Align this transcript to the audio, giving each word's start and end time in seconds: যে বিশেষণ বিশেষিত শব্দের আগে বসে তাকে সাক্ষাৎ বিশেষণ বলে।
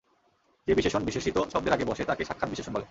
যে 0.67 0.73
বিশেষণ 0.75 1.01
বিশেষিত 1.05 1.37
শব্দের 1.53 1.73
আগে 1.73 1.85
বসে 1.85 2.03
তাকে 2.03 2.23
সাক্ষাৎ 2.25 2.49
বিশেষণ 2.49 2.71
বলে। 2.71 2.79